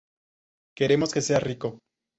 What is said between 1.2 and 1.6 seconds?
seas